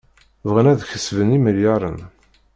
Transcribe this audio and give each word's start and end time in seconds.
Bɣan 0.49 0.67
ad 0.71 0.81
kesben 0.89 1.35
imelyaṛen. 1.37 1.97